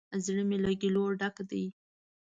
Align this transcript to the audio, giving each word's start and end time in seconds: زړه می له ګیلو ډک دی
زړه 0.25 0.43
می 0.49 0.57
له 0.63 0.71
ګیلو 0.81 1.03
ډک 1.19 1.35
دی 1.49 1.65